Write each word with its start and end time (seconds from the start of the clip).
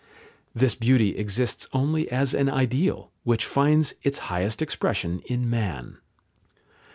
This 0.55 0.73
beauty 0.73 1.15
exists 1.15 1.67
only 1.73 2.09
as 2.11 2.33
an 2.33 2.49
ideal, 2.49 3.11
which 3.23 3.45
finds 3.45 3.93
its 4.01 4.17
highest 4.33 4.59
expression 4.59 5.19
in 5.27 5.47
man. 5.47 5.99